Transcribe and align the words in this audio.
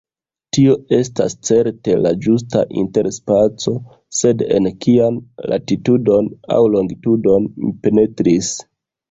Tio 0.55 0.71
estas 0.99 1.33
certe 1.49 1.97
la 2.05 2.13
ĝusta 2.27 2.63
interspaco, 2.83 3.75
sed 4.21 4.41
en 4.57 4.71
kian 4.87 5.21
latitudon 5.55 6.33
aŭ 6.57 6.61
longitudon 6.79 7.49
mi 7.61 7.73
penetris? 7.87 8.53